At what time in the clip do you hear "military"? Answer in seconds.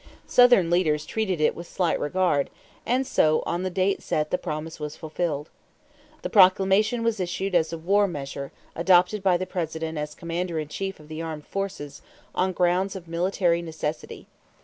13.07-13.61